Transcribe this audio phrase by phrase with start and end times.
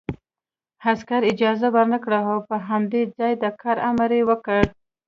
[0.91, 4.61] عسکر اجازه ورنکړه او په همدې ځای د کار امر یې وکړ